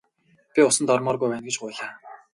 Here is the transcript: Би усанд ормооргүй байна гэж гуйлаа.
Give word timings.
Би 0.55 0.61
усанд 0.69 0.93
ормооргүй 0.95 1.27
байна 1.35 1.45
гэж 1.51 1.55
гуйлаа. 1.65 1.93